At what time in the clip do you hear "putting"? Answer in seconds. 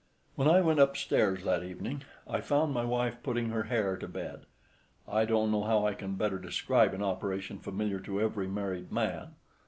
3.21-3.49